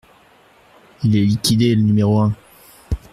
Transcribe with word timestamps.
Il 1.03 1.15
est 1.15 1.23
liquidé, 1.25 1.75
le 1.75 1.83
numéro 1.83 2.17
un. 2.21 2.33